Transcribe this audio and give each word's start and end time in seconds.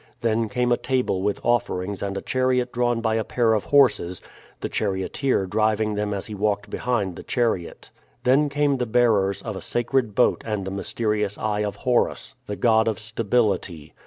Then 0.21 0.49
came 0.49 0.71
a 0.71 0.77
table 0.77 1.21
with 1.21 1.39
offerings 1.45 2.01
and 2.01 2.17
a 2.17 2.23
chariot 2.23 2.71
drawn 2.73 3.01
by 3.01 3.13
a 3.13 3.23
pair 3.23 3.53
of 3.53 3.65
horses, 3.65 4.19
the 4.59 4.67
charioteer 4.67 5.45
driving 5.45 5.93
them 5.93 6.11
as 6.11 6.25
he 6.25 6.33
walked 6.33 6.71
behind 6.71 7.15
the 7.15 7.21
chariot. 7.21 7.91
Then 8.23 8.49
came 8.49 8.77
the 8.77 8.87
bearers 8.87 9.43
of 9.43 9.55
a 9.55 9.61
sacred 9.61 10.15
boat 10.15 10.43
and 10.43 10.65
the 10.65 10.71
mysterious 10.71 11.37
eye 11.37 11.63
of 11.63 11.75
Horus, 11.75 12.33
the 12.47 12.55
god 12.55 12.87
of 12.87 12.97
stability. 12.97 13.93